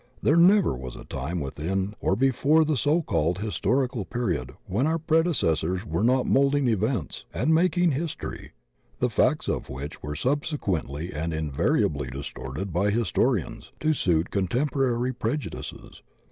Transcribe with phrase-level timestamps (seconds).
[0.19, 4.97] There never was a time within or before the so called historical period when our
[4.97, 8.53] prede cessors were not moulding events and 'making his tory,'
[8.97, 15.13] the facts of which were subsequently and invar iably distorted by historians to suit contemporary
[15.13, 16.01] prej udices.